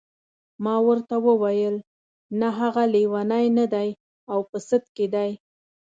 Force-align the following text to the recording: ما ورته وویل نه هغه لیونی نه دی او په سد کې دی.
ما 0.63 0.75
ورته 0.87 1.15
وویل 1.27 1.75
نه 2.39 2.47
هغه 2.59 2.83
لیونی 2.93 3.45
نه 3.57 3.65
دی 3.73 3.89
او 4.31 4.39
په 4.49 4.57
سد 4.67 4.83
کې 4.95 5.05
دی. 5.13 5.31